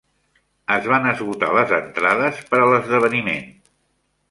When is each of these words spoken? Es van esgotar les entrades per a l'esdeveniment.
Es 0.75 0.87
van 0.91 1.05
esgotar 1.09 1.51
les 1.59 1.75
entrades 1.79 2.41
per 2.55 2.63
a 2.65 2.73
l'esdeveniment. 2.73 3.49